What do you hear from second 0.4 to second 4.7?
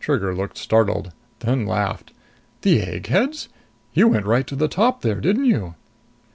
startled, then laughed. "The eggheads? You went right to the